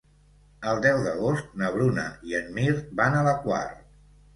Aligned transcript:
El 0.71 0.81
deu 0.85 1.01
d'agost 1.09 1.53
na 1.63 1.71
Bruna 1.77 2.09
i 2.33 2.37
en 2.43 2.53
Mirt 2.59 2.93
van 3.05 3.23
a 3.23 3.25
la 3.33 3.41
Quar. 3.49 3.67